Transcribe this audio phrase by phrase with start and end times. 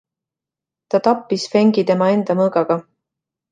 [0.93, 2.81] Ta tappis Fengi tema enda mõõgaga.